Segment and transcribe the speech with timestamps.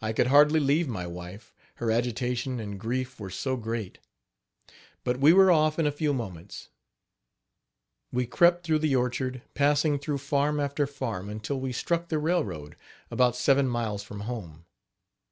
[0.00, 1.52] I could hardly leave my wife,
[1.82, 3.98] her agitation and grief were so great.
[5.02, 6.68] But we were off in a few moments.
[8.12, 12.76] We crept through the orchard, passing through farm after farm until we struck the railroad,
[13.10, 14.66] about seven miles from home.